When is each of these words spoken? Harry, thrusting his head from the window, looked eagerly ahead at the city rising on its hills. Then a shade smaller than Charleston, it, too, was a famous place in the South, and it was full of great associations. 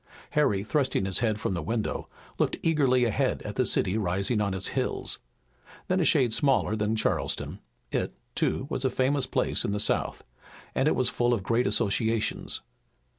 Harry, 0.31 0.63
thrusting 0.63 1.05
his 1.05 1.19
head 1.19 1.39
from 1.39 1.53
the 1.53 1.61
window, 1.61 2.09
looked 2.39 2.57
eagerly 2.63 3.05
ahead 3.05 3.39
at 3.43 3.55
the 3.55 3.67
city 3.67 3.99
rising 3.99 4.41
on 4.41 4.51
its 4.55 4.69
hills. 4.69 5.19
Then 5.89 5.99
a 5.99 6.05
shade 6.05 6.33
smaller 6.33 6.75
than 6.75 6.95
Charleston, 6.95 7.59
it, 7.91 8.15
too, 8.33 8.65
was 8.67 8.83
a 8.83 8.89
famous 8.89 9.27
place 9.27 9.63
in 9.63 9.73
the 9.73 9.79
South, 9.79 10.23
and 10.73 10.87
it 10.87 10.95
was 10.95 11.09
full 11.09 11.35
of 11.35 11.43
great 11.43 11.67
associations. 11.67 12.61